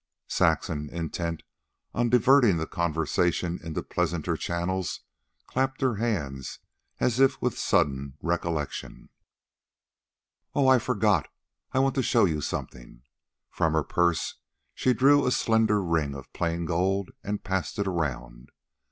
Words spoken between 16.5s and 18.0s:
gold and passed it